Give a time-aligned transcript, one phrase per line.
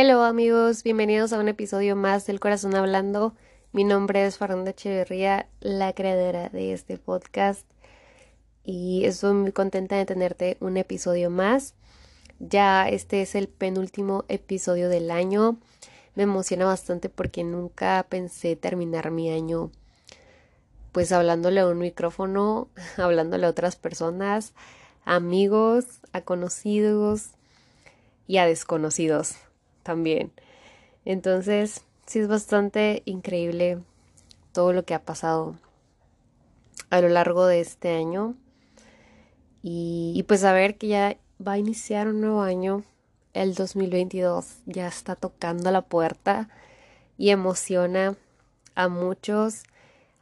[0.00, 3.34] Hello amigos, bienvenidos a un episodio más del Corazón Hablando.
[3.72, 7.66] Mi nombre es Fernanda Echeverría, la creadora de este podcast
[8.62, 11.74] y estoy muy contenta de tenerte un episodio más.
[12.38, 15.58] Ya este es el penúltimo episodio del año.
[16.14, 19.72] Me emociona bastante porque nunca pensé terminar mi año
[20.92, 22.68] pues hablándole a un micrófono,
[22.98, 24.52] hablándole a otras personas,
[25.04, 27.30] amigos, a conocidos
[28.28, 29.34] y a desconocidos
[29.88, 30.32] también.
[31.06, 33.78] Entonces, sí es bastante increíble
[34.52, 35.56] todo lo que ha pasado
[36.90, 38.34] a lo largo de este año.
[39.62, 42.84] Y, pues saber que ya va a iniciar un nuevo año,
[43.32, 46.50] el 2022 ya está tocando la puerta
[47.16, 48.14] y emociona
[48.74, 49.62] a muchos,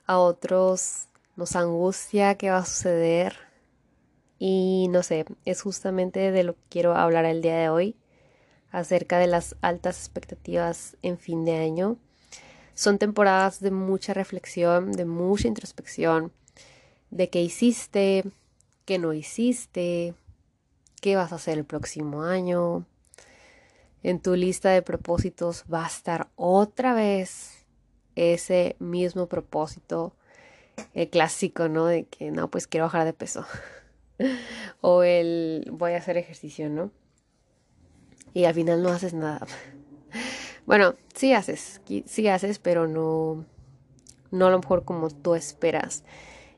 [0.06, 3.34] a otros nos angustia qué va a suceder.
[4.38, 7.96] Y no sé, es justamente de lo que quiero hablar el día de hoy
[8.70, 11.96] acerca de las altas expectativas en fin de año.
[12.74, 16.32] Son temporadas de mucha reflexión, de mucha introspección,
[17.10, 18.24] de qué hiciste,
[18.84, 20.14] qué no hiciste,
[21.00, 22.84] qué vas a hacer el próximo año.
[24.02, 27.66] En tu lista de propósitos va a estar otra vez
[28.14, 30.14] ese mismo propósito,
[30.94, 31.86] el clásico, ¿no?
[31.86, 33.46] De que no, pues quiero bajar de peso.
[34.80, 36.90] o el voy a hacer ejercicio, ¿no?
[38.36, 39.46] Y al final no haces nada.
[40.66, 43.44] Bueno, sí haces, sí haces, pero no,
[44.32, 46.02] no a lo mejor como tú esperas.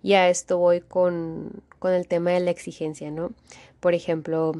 [0.02, 3.32] Y a esto voy con, con el tema de la exigencia, ¿no?
[3.80, 4.52] Por ejemplo,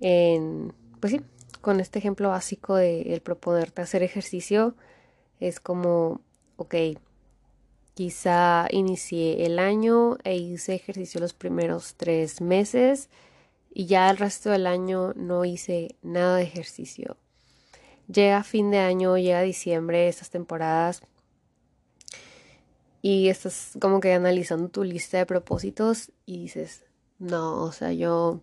[0.00, 1.22] en, pues sí,
[1.62, 4.74] con este ejemplo básico de el proponerte hacer ejercicio,
[5.40, 6.20] es como,
[6.56, 6.74] ok,
[7.94, 13.08] quizá inicié el año e hice ejercicio los primeros tres meses
[13.74, 17.16] y ya el resto del año no hice nada de ejercicio.
[18.06, 21.02] Llega fin de año, llega diciembre, estas temporadas
[23.00, 26.84] y estás como que analizando tu lista de propósitos y dices,
[27.18, 28.42] no, o sea, yo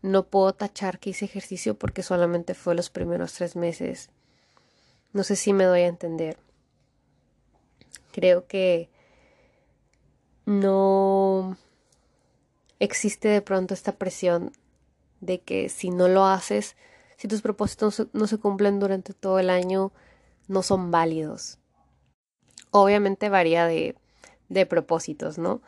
[0.00, 4.10] no puedo tachar que hice ejercicio porque solamente fue los primeros tres meses.
[5.12, 6.38] No sé si me doy a entender.
[8.10, 8.88] Creo que
[10.46, 11.56] no
[12.82, 14.50] existe de pronto esta presión
[15.20, 16.76] de que si no lo haces,
[17.16, 19.92] si tus propósitos no se, cumplen durante todo el año,
[20.48, 21.58] no son válidos.
[22.72, 23.94] Obviamente varía de,
[24.48, 25.62] de propósitos, ¿no?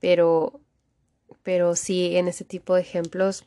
[0.00, 0.60] Pero,
[1.44, 3.44] pero sí, en ese tipo de ejemplos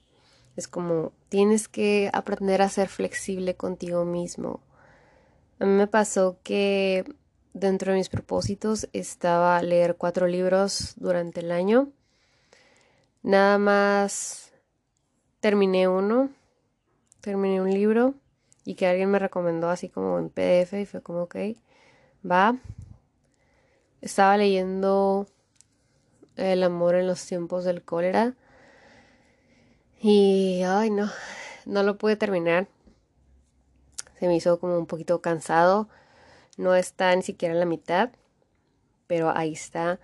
[0.56, 4.62] es como tienes que aprender a ser flexible contigo mismo.
[5.59, 7.03] A mí me pasó que
[7.53, 11.91] dentro de mis propósitos estaba leer cuatro libros durante el año
[13.25, 14.53] Nada más
[15.40, 16.30] terminé uno,
[17.22, 18.13] terminé un libro
[18.66, 21.36] y que alguien me recomendó así como en PDF y fue como, ok,
[22.24, 22.56] va.
[24.00, 25.25] Estaba leyendo
[26.36, 28.36] El amor en los tiempos del cólera
[30.00, 31.09] y, ay, no,
[31.66, 32.68] no lo pude terminar.
[34.19, 35.90] Se me hizo como un poquito cansado.
[36.57, 38.12] No está ni siquiera en la mitad,
[39.07, 40.00] pero ahí está.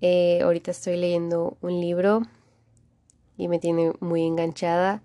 [0.00, 2.22] Eh, ahorita estoy leyendo un libro
[3.36, 5.02] y me tiene muy enganchada.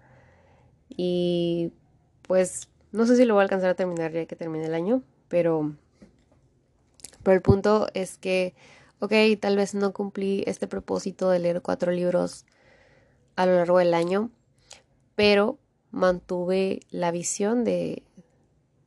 [0.89, 1.71] Y
[2.23, 5.03] pues no sé si lo voy a alcanzar a terminar ya que termine el año,
[5.27, 5.75] pero,
[7.23, 8.53] pero el punto es que,
[8.99, 12.45] ok, tal vez no cumplí este propósito de leer cuatro libros
[13.35, 14.31] a lo largo del año,
[15.15, 15.57] pero
[15.91, 18.03] mantuve la visión de,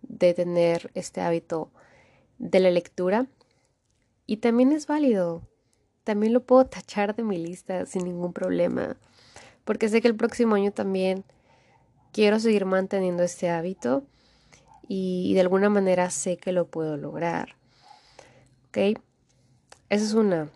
[0.02, 1.70] de tener este hábito
[2.38, 3.26] de la lectura
[4.26, 5.42] y también es válido
[6.04, 8.96] también lo puedo tachar de mi lista sin ningún problema,
[9.64, 11.24] porque sé que el próximo año también
[12.12, 14.04] quiero seguir manteniendo este hábito
[14.88, 17.56] y de alguna manera sé que lo puedo lograr.
[18.68, 18.98] ¿Ok?
[19.88, 20.50] Esa es una.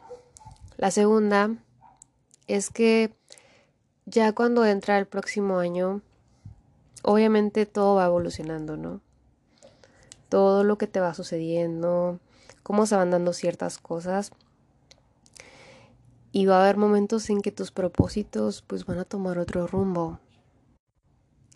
[0.76, 1.54] La segunda
[2.46, 3.14] es que
[4.04, 6.02] ya cuando entra el próximo año,
[7.02, 9.00] obviamente todo va evolucionando, ¿no?
[10.28, 12.18] Todo lo que te va sucediendo,
[12.62, 14.32] cómo se van dando ciertas cosas
[16.32, 20.20] y va a haber momentos en que tus propósitos pues van a tomar otro rumbo.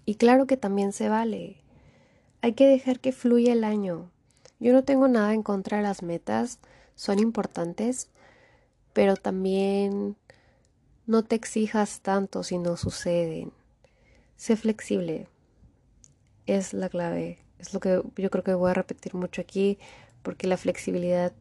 [0.04, 1.62] Y claro que también se vale.
[2.42, 4.10] Hay que dejar que fluya el año.
[4.58, 6.58] Yo no tengo nada en contra de las metas,
[6.94, 8.08] son importantes,
[8.92, 10.16] pero también
[11.06, 13.52] no te exijas tanto si no suceden.
[14.36, 15.28] Sé flexible.
[16.46, 17.38] Es la clave.
[17.58, 19.78] Es lo que yo creo que voy a repetir mucho aquí
[20.22, 21.32] porque la flexibilidad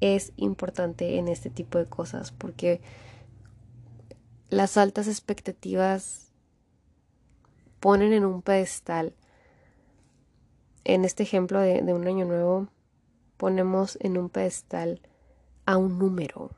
[0.00, 2.80] es importante en este tipo de cosas porque
[4.50, 6.28] las altas expectativas
[7.80, 9.14] ponen en un pedestal.
[10.84, 12.68] En este ejemplo de, un año nuevo,
[13.36, 15.00] ponemos en un pedestal
[15.66, 16.50] a un número.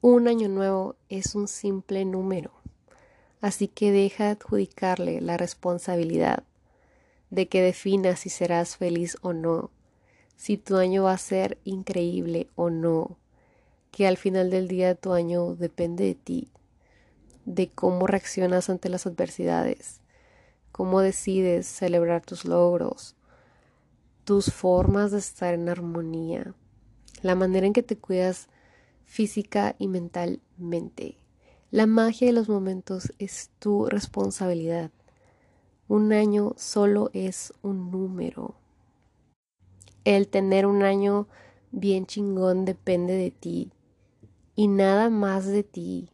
[0.00, 2.50] Un año nuevo es un simple número,
[3.40, 6.44] así que deja adjudicarle la responsabilidad
[7.30, 9.70] de que definas si serás feliz o no,
[10.36, 13.16] si tu año va a ser increíble o no,
[13.90, 16.48] que al final del día tu año depende de ti,
[17.44, 20.00] de cómo reaccionas ante las adversidades,
[20.72, 23.14] cómo decides celebrar tus logros,
[24.24, 26.54] tus formas de estar en armonía,
[27.22, 28.48] la manera en que te cuidas
[29.04, 31.18] física y mentalmente.
[31.70, 34.90] La magia de los momentos es tu responsabilidad.
[35.88, 38.54] Un año solo es un número.
[40.04, 41.28] El tener un año
[41.70, 43.72] bien chingón depende de ti
[44.54, 46.10] y nada más de ti.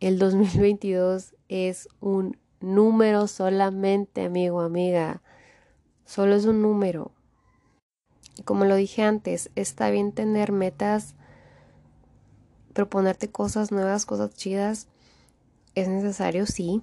[0.00, 5.22] El 2022 es un número solamente, amigo, amiga.
[6.04, 7.12] Solo es un número.
[8.44, 11.14] Como lo dije antes, está bien tener metas,
[12.72, 14.88] proponerte cosas nuevas, cosas chidas.
[15.74, 16.82] Es necesario, sí.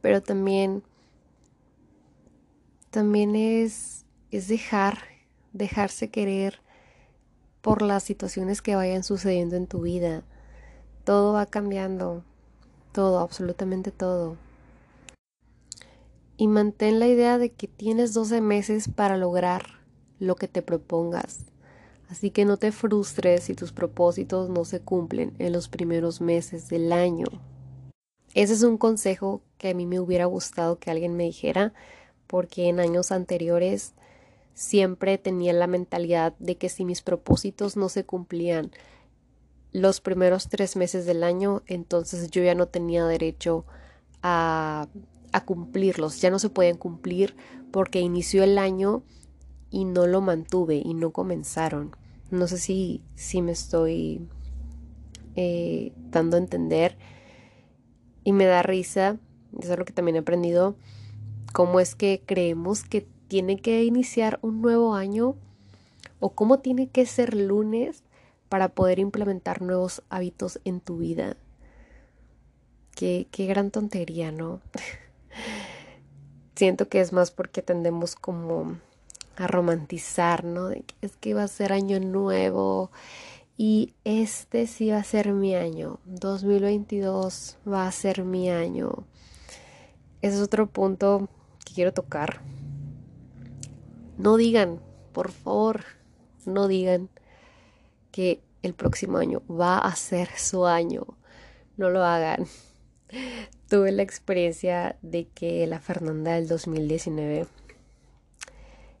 [0.00, 0.82] Pero también,
[2.90, 4.01] también es,
[4.32, 4.98] es dejar,
[5.52, 6.60] dejarse querer
[7.60, 10.24] por las situaciones que vayan sucediendo en tu vida
[11.04, 12.24] todo va cambiando,
[12.92, 14.36] todo, absolutamente todo.
[16.36, 19.80] Y mantén la idea de que tienes 12 meses para lograr
[20.18, 21.46] lo que te propongas.
[22.08, 26.68] Así que no te frustres si tus propósitos no se cumplen en los primeros meses
[26.68, 27.26] del año.
[28.34, 31.72] Ese es un consejo que a mí me hubiera gustado que alguien me dijera,
[32.26, 33.94] porque en años anteriores
[34.54, 38.70] siempre tenía la mentalidad de que si mis propósitos no se cumplían
[39.72, 43.64] los primeros tres meses del año, entonces yo ya no tenía derecho
[44.22, 44.88] a,
[45.32, 47.36] a cumplirlos, ya no se pueden cumplir
[47.70, 49.02] porque inició el año
[49.70, 51.96] y no lo mantuve y no comenzaron.
[52.30, 54.28] No sé si, si me estoy
[55.34, 56.96] eh, dando a entender
[58.22, 59.18] y me da risa,
[59.58, 60.76] eso es lo que también he aprendido,
[61.52, 65.36] cómo es que creemos que tiene que iniciar un nuevo año
[66.20, 68.02] o cómo tiene que ser lunes
[68.50, 71.38] para poder implementar nuevos hábitos en tu vida.
[72.94, 74.60] Qué, qué gran tontería, ¿no?
[76.56, 78.76] Siento que es más porque tendemos como
[79.36, 80.68] a romantizar, ¿no?
[80.68, 82.90] es que va a ser año nuevo
[83.56, 86.00] y este sí va a ser mi año.
[86.04, 88.92] 2022 va a ser mi año.
[90.20, 91.30] Ese es otro punto
[91.64, 92.42] que quiero tocar.
[94.22, 94.80] No digan,
[95.12, 95.82] por favor,
[96.46, 97.10] no digan
[98.12, 101.18] que el próximo año va a ser su año.
[101.76, 102.46] No lo hagan.
[103.68, 107.48] Tuve la experiencia de que la Fernanda del 2019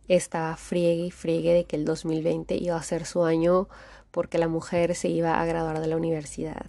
[0.08, 3.68] estaba friegue y friegue de que el 2020 iba a ser su año
[4.10, 6.66] porque la mujer se iba a graduar de la universidad.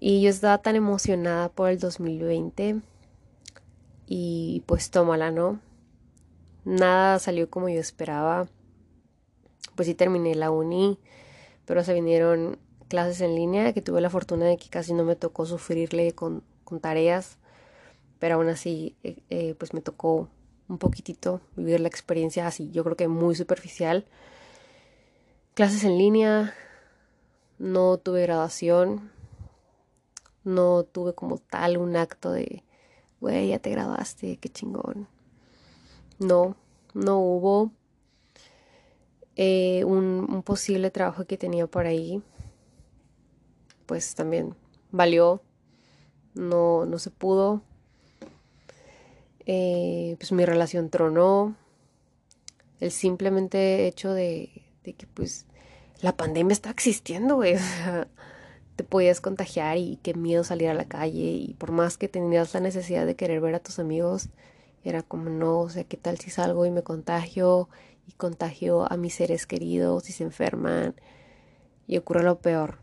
[0.00, 2.80] Y yo estaba tan emocionada por el 2020
[4.06, 5.60] y pues tómala, ¿no?
[6.64, 8.48] Nada salió como yo esperaba
[9.74, 10.98] pues sí terminé la uni,
[11.64, 15.16] pero se vinieron clases en línea que tuve la fortuna de que casi no me
[15.16, 16.44] tocó sufrirle con,
[16.80, 17.36] tareas,
[18.18, 20.28] pero aún así eh, eh, pues me tocó
[20.68, 24.06] un poquitito vivir la experiencia así, yo creo que muy superficial.
[25.52, 26.54] Clases en línea,
[27.58, 29.10] no tuve graduación,
[30.44, 32.64] no tuve como tal un acto de,
[33.20, 35.08] güey, ya te graduaste, qué chingón.
[36.22, 36.56] No,
[36.94, 37.72] no hubo.
[39.36, 42.22] Eh, un, posible trabajo que tenía por ahí,
[43.86, 44.54] pues también
[44.90, 45.42] valió,
[46.34, 47.62] no, no se pudo.
[49.46, 51.56] Eh, pues mi relación tronó.
[52.80, 54.50] El simplemente hecho de,
[54.82, 55.46] que pues
[56.00, 57.56] la pandemia está existiendo, güey.
[58.76, 62.54] te podías contagiar y qué miedo salir a la calle y por más que tenías
[62.54, 64.28] la necesidad de querer ver a tus amigos,
[64.84, 67.68] era como no, o sea, ¿qué tal si salgo y me contagio
[68.06, 70.94] y contagio a mis seres queridos y se enferman
[71.86, 72.78] y ocurre lo peor.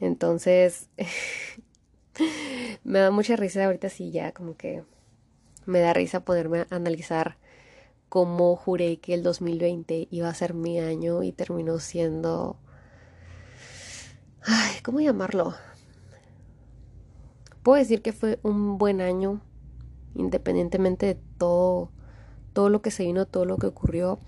[0.00, 0.88] Entonces,
[2.84, 4.84] me da mucha risa ahorita sí ya como que
[5.66, 7.36] me da risa poderme analizar
[8.08, 12.56] cómo juré que el 2020 iba a ser mi año y terminó siendo...
[14.42, 15.54] Ay, ¿cómo llamarlo?
[17.62, 19.42] Puedo decir que fue un buen año,
[20.18, 21.90] independientemente de todo
[22.52, 24.18] todo lo que se vino, todo lo que ocurrió,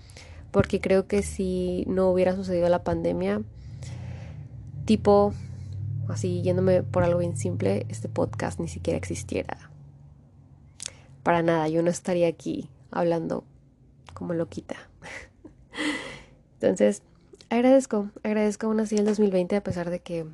[0.51, 3.41] porque creo que si no hubiera sucedido la pandemia,
[4.85, 5.33] tipo
[6.07, 9.69] así yéndome por algo bien simple, este podcast ni siquiera existiera.
[11.23, 13.43] Para nada, yo no estaría aquí hablando
[14.13, 14.75] como loquita.
[16.61, 17.03] Entonces,
[17.49, 20.25] agradezco, agradezco aún así el 2020 a pesar de que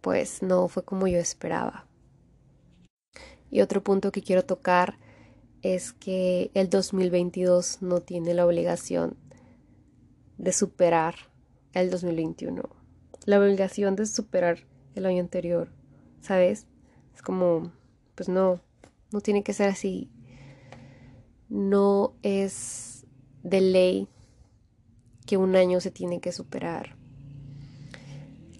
[0.00, 1.87] pues no fue como yo esperaba.
[3.50, 4.98] Y otro punto que quiero tocar
[5.62, 9.16] es que el 2022 no tiene la obligación
[10.36, 11.14] de superar
[11.72, 12.62] el 2021.
[13.24, 14.60] La obligación de superar
[14.94, 15.70] el año anterior,
[16.20, 16.66] ¿sabes?
[17.14, 17.72] Es como,
[18.14, 18.60] pues no,
[19.12, 20.10] no tiene que ser así.
[21.48, 23.06] No es
[23.42, 24.08] de ley
[25.26, 26.96] que un año se tiene que superar.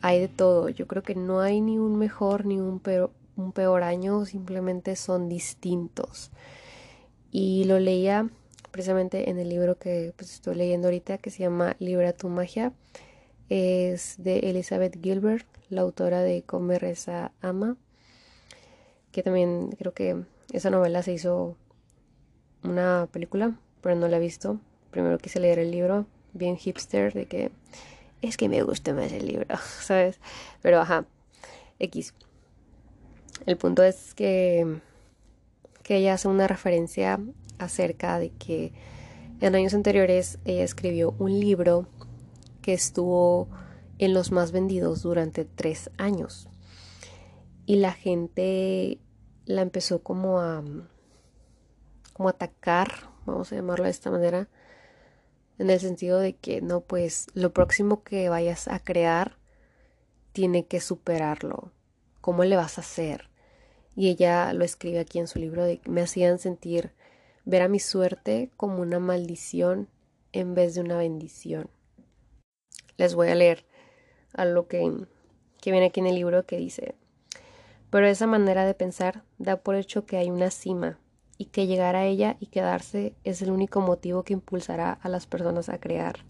[0.01, 0.69] Hay de todo.
[0.69, 4.97] Yo creo que no hay ni un mejor ni un peor, un peor año, simplemente
[4.97, 6.31] son distintos.
[7.31, 8.29] Y lo leía
[8.71, 12.73] precisamente en el libro que pues, estoy leyendo ahorita, que se llama Libra tu magia.
[13.49, 17.77] Es de Elizabeth Gilbert, la autora de Come, Reza, Ama.
[19.13, 21.57] Que también creo que esa novela se hizo
[22.63, 24.61] una película, pero no la he visto.
[24.91, 27.51] Primero quise leer el libro, bien hipster, de que
[28.21, 29.47] es que me gusta más el libro,
[29.81, 30.21] ¿sabes?
[30.63, 31.07] Pero ajá,
[31.79, 32.15] X.
[33.49, 34.83] El punto es que,
[35.83, 37.19] que ella hace una referencia
[37.59, 38.75] acerca de que
[39.41, 41.89] en años anteriores ella escribió un libro
[42.61, 43.49] que estuvo
[43.97, 46.51] en los más vendidos durante tres años.
[47.65, 48.99] Y la gente
[49.47, 50.63] la empezó como a
[52.13, 54.51] como atacar, vamos a llamarlo de esta manera,
[55.57, 59.39] en el sentido de que no, pues lo próximo que vayas a crear
[60.33, 61.73] tiene que superarlo.
[62.21, 63.31] ¿Cómo le vas a hacer?
[63.99, 66.93] Y ella lo escribe aquí en su libro me hacían sentir
[67.45, 69.89] ver a mi suerte como una maldición
[70.31, 71.69] en vez de una bendición.
[72.97, 73.65] Les voy a leer
[74.35, 74.89] algo que,
[75.61, 76.95] que viene aquí en el libro que dice,
[77.91, 81.01] pero esa manera de pensar da por hecho que hay una cima
[81.37, 85.27] y que llegar a ella y quedarse es el único motivo que impulsará a las
[85.27, 86.25] personas a crear.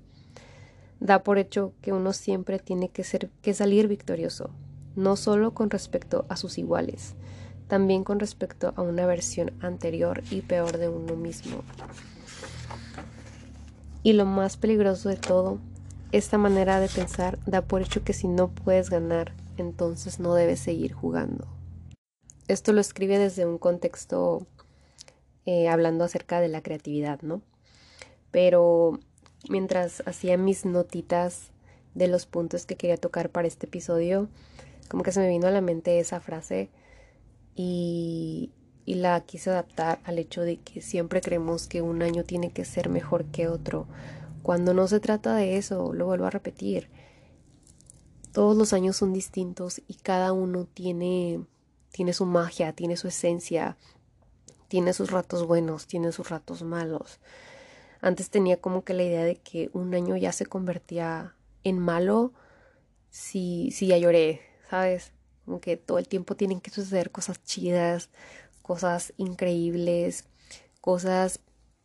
[1.01, 4.55] Da por hecho que uno siempre tiene que, ser, que salir victorioso,
[4.97, 7.15] no solo con respecto a sus iguales,
[7.69, 11.63] también con respecto a una versión anterior y peor de uno mismo.
[14.03, 15.59] Y lo más peligroso de todo,
[16.11, 20.61] esta manera de pensar da por hecho que si no puedes ganar, entonces no debes
[20.61, 21.47] seguir jugando.
[22.49, 24.47] Esto lo escribe desde un contexto
[25.45, 27.43] eh, hablando acerca de la creatividad, ¿no?
[28.31, 28.99] Pero
[29.51, 31.51] mientras hacía mis notitas
[31.95, 34.29] de los puntos que quería tocar para este episodio,
[34.89, 36.71] como que se me vino a la mente esa frase
[37.59, 38.53] y,
[38.87, 42.89] la quise adaptar al hecho de que siempre creemos que un año tiene que ser
[42.89, 43.87] mejor que otro.
[44.43, 46.89] Cuando no se trata de eso, lo vuelvo a repetir.
[48.33, 51.45] Todos los años son distintos y cada uno tiene,
[51.91, 53.77] tiene su magia, tiene su esencia,
[54.69, 57.19] tiene sus ratos buenos, tiene sus ratos malos.
[58.01, 62.33] Antes tenía como que la idea de que un año ya se convertía en malo
[63.11, 65.13] si, si ya lloré, ¿sabes?
[65.49, 68.11] Como que todo el tiempo tienen que suceder cosas chidas,
[68.61, 70.27] cosas increíbles,
[70.83, 71.41] cosas,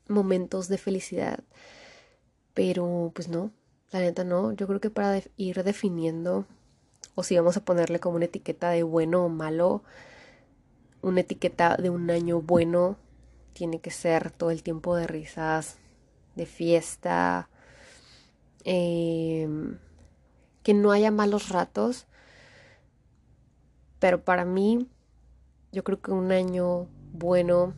[0.09, 1.39] momentos de felicidad.
[2.53, 3.51] Pero pues no,
[3.91, 4.51] la neta no.
[4.51, 6.45] Yo creo que para ir definiendo,
[7.15, 9.81] o si vamos a ponerle como una etiqueta de bueno o malo,
[11.01, 12.97] una etiqueta de un año bueno
[13.53, 15.77] tiene que ser todo el tiempo de risas,
[16.35, 17.47] de fiesta,
[18.65, 19.77] em,
[20.63, 22.07] que no haya malos ratos,
[24.03, 24.89] pero para mí,
[25.71, 27.73] yo creo que un año bueno,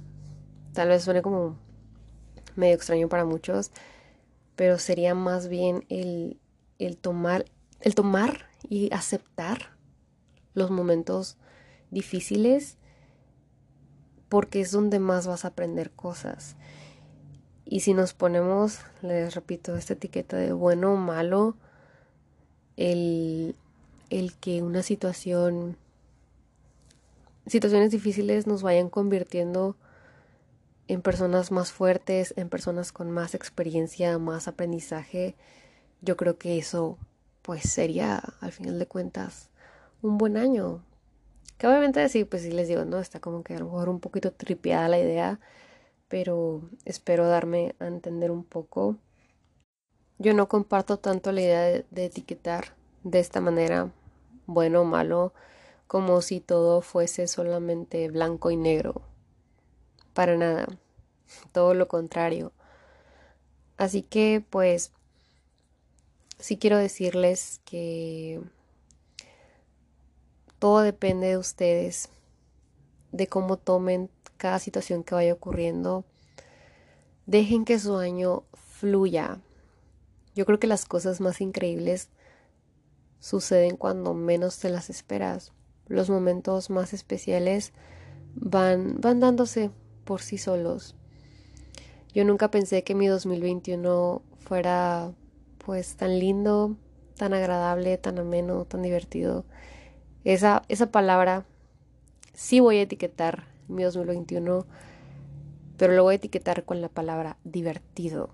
[0.74, 1.56] tal vez suene como
[2.56, 3.70] medio extraño para muchos,
[4.56, 6.40] pero sería más bien el,
[6.80, 7.46] el tomar,
[7.80, 9.78] el tomar y aceptar
[10.56, 11.38] los momentos
[11.92, 12.80] difíciles
[14.28, 16.56] porque es donde más vas a aprender cosas.
[17.66, 21.56] Y si nos ponemos, les repito, esta etiqueta de bueno o malo,
[22.78, 23.56] el,
[24.10, 25.78] el que una situación
[27.48, 29.78] situaciones difíciles nos vayan convirtiendo
[30.88, 35.36] en personas más fuertes, en personas con más experiencia, más aprendizaje,
[36.02, 36.98] yo creo que eso
[37.42, 39.50] pues sería al final de cuentas
[40.02, 40.84] un buen año.
[41.58, 43.00] Que obviamente sí, pues sí les digo, ¿no?
[43.00, 45.40] Está como que a lo mejor un poquito tripiada la idea,
[46.08, 48.98] pero espero darme a entender un poco.
[50.18, 53.92] Yo no comparto tanto la idea de, de etiquetar de esta manera,
[54.48, 55.34] bueno o malo,
[55.88, 59.02] como si todo fuese solamente blanco y negro.
[60.14, 60.68] Para nada,
[61.52, 62.52] todo lo contrario.
[63.78, 64.92] Así que pues
[66.40, 68.42] sí quiero decirles que
[70.60, 72.10] todo depende de ustedes,
[73.12, 76.06] de cómo tomen cada situación que vaya ocurriendo.
[77.26, 79.42] Dejen que su año fluya.
[80.36, 82.10] Yo creo que las cosas más increíbles
[83.20, 85.55] suceden cuando menos te las esperas.
[85.88, 87.74] Los momentos más especiales
[88.36, 89.72] van, van dándose
[90.04, 90.96] por sí solos.
[92.14, 95.12] Yo nunca pensé que mi 2021 fuera
[95.58, 96.78] pues tan lindo,
[97.18, 99.46] tan agradable, tan ameno, tan divertido.
[100.24, 101.46] Esa, esa palabra
[102.34, 104.66] sí voy a etiquetar mi 2021,
[105.78, 108.30] pero lo voy a etiquetar con la palabra divertido.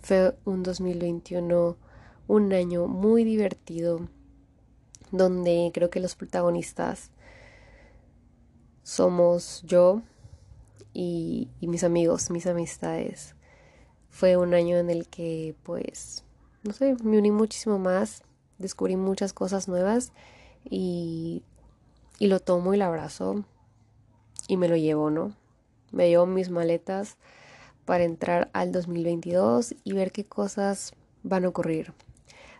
[0.00, 1.76] Fue un 2021,
[2.26, 4.08] un año muy divertido,
[5.16, 7.10] donde creo que los protagonistas
[8.82, 10.02] somos yo
[10.92, 13.36] y, mis amigos, mis amistades.
[14.10, 16.24] Fue un año en el que pues
[16.64, 18.22] no sé, me uní muchísimo más,
[18.58, 20.12] descubrí muchas cosas nuevas
[20.68, 21.42] y,
[22.18, 23.44] y lo tomo y lo abrazo
[24.48, 25.32] y me lo llevo, ¿no?
[25.92, 27.18] Me llevo mis maletas
[27.84, 30.92] para entrar al 2022 y ver qué cosas
[31.22, 31.92] van a ocurrir.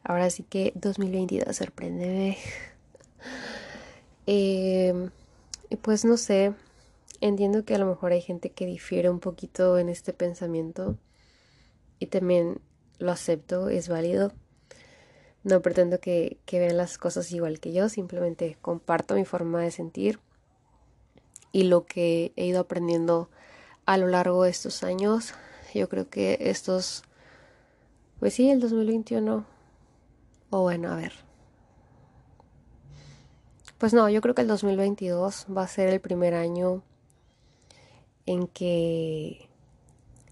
[0.04, 2.36] Ahora sí que 2022, sorpréndeme.
[4.26, 5.10] eh,
[5.80, 6.52] pues no sé,
[7.22, 10.98] entiendo que a lo mejor hay gente que difiere un poquito en este pensamiento
[11.98, 12.60] y también
[12.98, 14.32] lo acepto, es válido.
[15.42, 20.18] No pretendo que, vean las cosas igual que yo, simplemente comparto mi forma de sentir
[21.50, 23.30] y lo que he ido aprendiendo
[23.86, 25.32] a lo largo de estos años.
[25.74, 27.04] Yo creo que estos,
[28.20, 29.53] pues sí, el 2021,
[30.50, 31.12] o bueno, a ver.
[33.78, 36.82] Pues no, yo creo que el 2022 va a ser el primer año
[38.26, 39.48] en que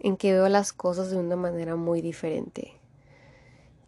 [0.03, 2.73] en que veo las cosas de una manera muy diferente,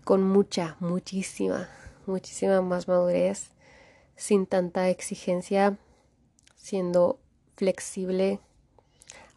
[0.05, 1.68] con mucha, muchísima,
[2.07, 3.51] muchísima más madurez,
[4.14, 5.77] sin tanta exigencia,
[6.55, 7.18] siendo
[7.57, 8.38] flexible,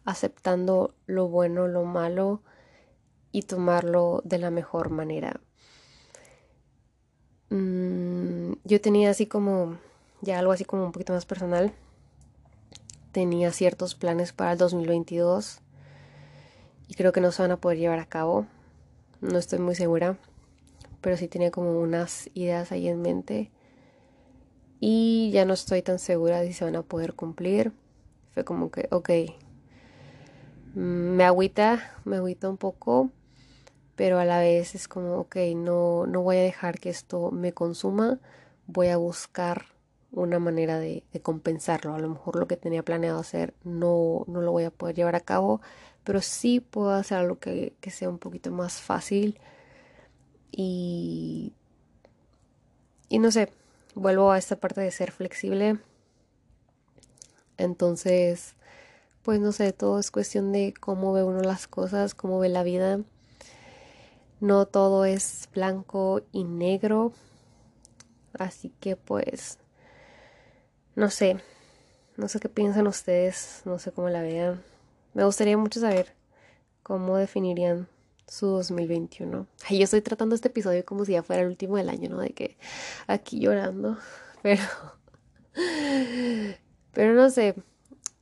[0.04, 2.42] aceptando lo bueno, lo malo
[3.32, 5.40] y tomarlo de la mejor manera.
[7.50, 9.78] Mm, yo tenía así como,
[10.20, 11.72] ya algo así como un poquito más personal,
[13.12, 15.60] tenía ciertos planes para el 2022
[16.88, 18.46] y creo que no se van a poder llevar a cabo.
[19.20, 20.16] No estoy muy segura,
[21.00, 23.50] pero sí tenía como unas ideas ahí en mente
[24.80, 27.72] y ya no estoy tan segura de si se van a poder cumplir.
[28.32, 29.10] Fue como que, ok,
[30.74, 33.10] mm, me agüita, me agüita un poco,
[33.98, 37.52] pero a la vez es como, ok, no, no voy a dejar que esto me
[37.52, 38.20] consuma,
[38.68, 39.66] voy a buscar
[40.12, 41.94] una manera de, de, compensarlo.
[41.94, 45.16] A lo mejor lo que tenía planeado hacer no, no lo voy a poder llevar
[45.16, 45.60] a cabo,
[46.04, 49.40] pero sí puedo hacer algo que, que sea un poquito más fácil
[50.52, 51.54] y,
[53.08, 53.50] y no sé,
[53.96, 55.78] vuelvo a esta parte de ser flexible.
[57.56, 58.54] Entonces,
[59.24, 62.62] pues no sé, todo es cuestión de cómo ve uno las cosas, cómo ve la
[62.62, 63.00] vida.
[64.40, 67.12] No todo es blanco y negro.
[68.32, 69.58] Así que pues,
[70.94, 71.38] no sé,
[72.16, 74.62] no sé qué piensan ustedes, no sé cómo la vean.
[75.14, 76.14] Me gustaría mucho saber
[76.82, 77.88] cómo definirían
[78.26, 79.46] su 2021.
[79.68, 82.18] Ay, yo estoy tratando este episodio como si ya fuera el último del año, ¿no?
[82.20, 82.56] De que
[83.06, 83.96] aquí llorando,
[84.42, 84.62] pero...
[86.92, 87.54] Pero no sé.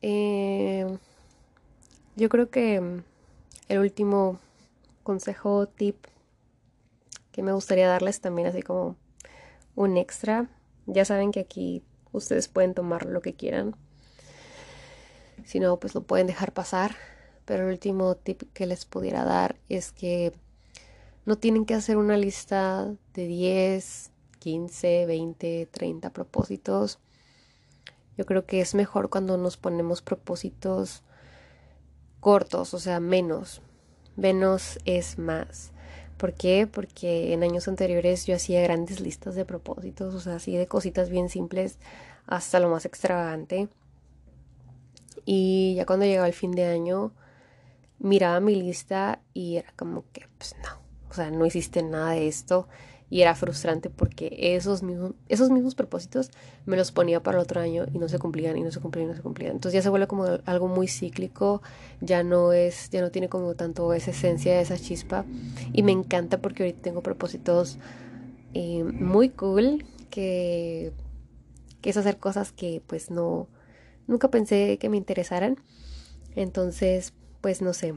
[0.03, 0.87] Eh,
[2.15, 3.03] yo creo que
[3.69, 4.39] el último
[5.07, 6.05] consejo, tip
[7.31, 8.97] que me gustaría darles también así como
[9.77, 10.51] un extra.
[10.87, 13.77] Ya saben que aquí ustedes pueden tomar lo que quieran.
[15.45, 16.97] Si no, pues lo pueden dejar pasar.
[17.45, 20.33] Pero el último tip que les pudiera dar es que
[21.25, 26.99] no tienen que hacer una lista de 10, 15, 20, 30 propósitos.
[28.19, 31.05] Yo creo que es mejor cuando nos ponemos propósitos
[32.19, 33.63] cortos, o sea, menos.
[34.17, 35.73] Menos es más.
[36.17, 36.67] ¿Por qué?
[36.67, 41.11] Porque en años anteriores yo hacía grandes listas de propósitos, o sea, así de cositas
[41.11, 41.79] bien simples
[42.27, 43.69] hasta lo más extravagante.
[45.25, 47.13] Y ya cuando llegaba el fin de año,
[47.99, 52.29] miraba mi lista y era como que, pues no, o sea, no hiciste nada de
[52.29, 52.69] esto.
[53.09, 56.31] Y era frustrante porque esos mismos, esos mismos propósitos
[56.65, 59.07] me los ponía para el otro año y no se cumplían y no se cumplían
[59.07, 59.53] y no se cumplían.
[59.53, 61.63] Entonces ya se vuelve como algo muy cíclico,
[62.01, 65.25] ya no es, ya no tiene como tanto esa esencia, esa chispa.
[65.73, 67.79] Y me encanta porque ahorita tengo propósitos
[68.55, 70.93] eh, muy cool que,
[71.81, 73.49] que es hacer cosas que pues no,
[74.09, 75.59] nunca pensé que me interesaran.
[76.35, 77.95] Entonces, pues no sé,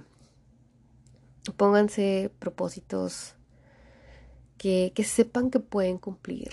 [1.57, 3.35] pónganse propósitos
[4.59, 6.51] que, sepan que pueden cumplir.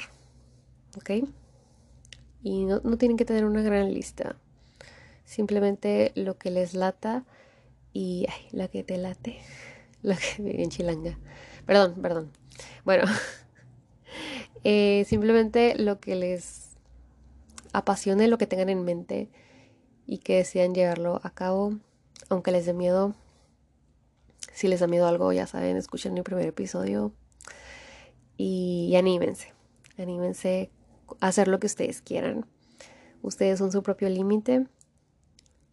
[0.97, 1.29] ¿Ok?
[2.43, 4.37] Y no, tienen que tener una gran lista.
[5.25, 7.25] Simplemente lo que les lata
[7.93, 9.39] y ay, la que te late.
[10.03, 11.19] La que bien chilanga.
[11.65, 12.31] Perdón, perdón.
[12.85, 13.05] Bueno,
[14.65, 16.77] eh, simplemente lo que les
[17.73, 19.29] apasione, lo que tengan en mente
[20.07, 21.75] y que desean llevarlo a cabo,
[22.29, 23.15] aunque les dé miedo.
[24.53, 27.13] Si les da miedo algo, ya saben, escuchen mi primer episodio
[28.37, 29.53] y, anímense.
[29.99, 30.71] Anímense
[31.21, 32.47] a hacer lo que ustedes quieran.
[33.23, 34.67] Ustedes son su propio límite.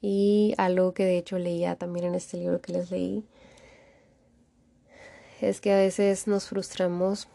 [0.02, 3.23] Y algo que de hecho leía también en este libro que les leí
[5.39, 7.28] es que a veces nos frustramos.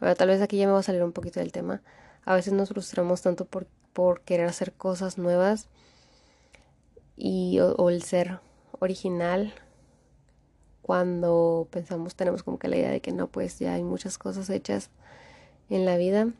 [0.00, 1.82] Bueno, tal vez aquí ya me va a salir un poquito del tema.
[2.24, 5.68] A veces nos frustramos tanto por, por querer hacer cosas nuevas
[7.16, 8.38] y o, el ser
[8.78, 9.52] original
[10.88, 14.48] cuando pensamos tenemos como que la idea de que no pues ya hay muchas cosas
[14.48, 14.88] hechas
[15.68, 16.32] en la vida.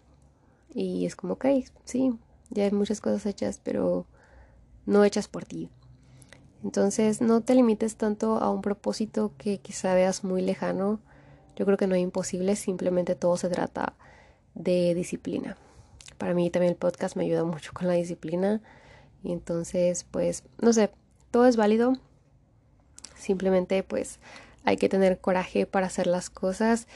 [0.73, 1.45] Y es como ok
[1.85, 2.15] sí
[2.49, 4.07] ya hay muchas cosas hechas pero
[4.87, 5.69] no hechas por ti.
[6.65, 10.99] Entonces no te limites tanto a un propósito que quizá veas muy lejano.
[11.55, 13.93] Yo creo que no hay imposible simplemente todo se trata
[14.55, 15.59] de disciplina.
[16.17, 18.63] Para mí también el podcast me ayuda mucho con la disciplina.
[19.23, 20.91] Y entonces, pues, no sé,
[21.31, 21.99] todo es válido.
[23.19, 24.19] Simplemente, pues,
[24.65, 26.87] hay que tener coraje para hacer las cosas,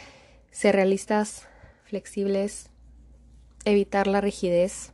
[0.51, 1.49] ser realistas,
[1.85, 2.71] flexibles,
[3.65, 4.93] evitar la rigidez.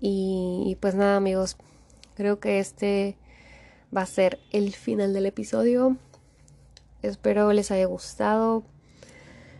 [0.00, 1.56] Y, pues nada, amigos,
[2.14, 3.16] creo que este
[3.96, 5.96] va a ser el final del episodio.
[7.02, 8.64] Espero les haya gustado,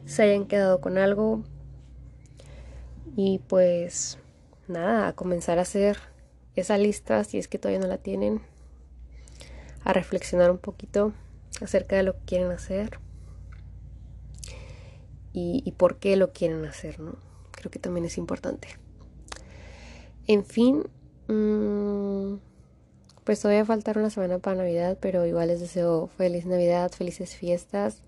[0.06, 1.42] se hayan quedado con algo.
[3.16, 4.18] Y pues
[4.68, 5.98] nada, comenzar a hacer
[6.54, 8.40] esa lista, si es que todavía no la tienen,
[9.88, 11.14] a reflexionar un poquito
[11.62, 13.00] acerca de lo que quieren hacer
[15.32, 17.16] y, por qué lo quieren hacer, ¿no?
[17.52, 18.68] Creo que también es importante.
[20.26, 20.84] En fin,
[21.28, 22.38] mm,
[23.24, 28.02] pues todavía faltar una semana para Navidad, pero igual les deseo feliz Navidad, felices fiestas.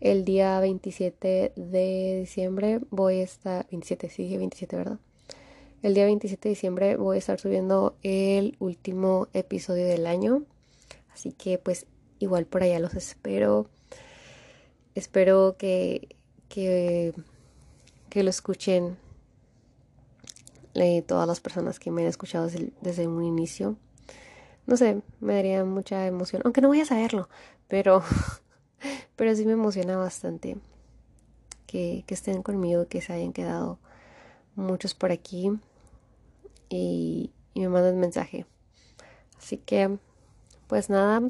[0.00, 4.98] El día 27 de diciembre voy a estar, 27, sí, 27, ¿verdad?
[5.82, 10.44] El día 27 de diciembre voy a estar subiendo el último episodio del año.
[11.14, 11.86] Así que pues
[12.18, 13.70] igual por allá los espero.
[14.94, 16.14] Espero que,
[16.48, 17.14] que,
[18.14, 18.98] lo escuchen
[20.74, 22.48] eh, todas las personas que me han escuchado
[22.80, 23.76] desde, un inicio.
[24.66, 26.42] No sé, me daría mucha emoción.
[26.44, 27.28] Aunque no voy a saberlo.
[27.66, 28.02] Pero,
[29.16, 30.58] pero sí me emociona bastante
[31.66, 33.78] que, que estén conmigo, que se hayan quedado
[34.54, 35.50] muchos por aquí
[36.68, 38.46] y, me mandan mensaje.
[39.38, 39.98] Así que,
[40.66, 41.22] pues nada,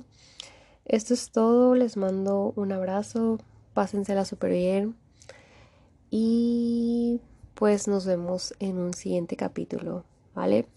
[0.84, 1.74] esto es todo.
[1.74, 3.38] Les mando un abrazo.
[3.72, 4.96] Pásensela súper bien.
[6.10, 7.20] Y
[7.54, 10.68] pues nos vemos en un siguiente capítulo, ¿vale?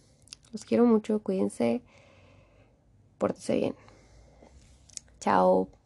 [0.51, 1.81] Los quiero mucho, cuídense,
[3.17, 3.75] pórtense bien.
[5.19, 5.76] Chao.